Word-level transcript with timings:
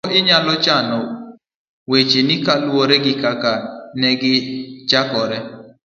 seche 0.05 0.09
moko 0.09 0.19
inyalo 0.19 0.53
chano 0.65 0.99
wecheni 1.89 2.35
kaluwore 2.45 2.95
gi 3.05 3.13
kaka 3.23 3.51
ne 3.99 4.09
gichakore 4.21 5.37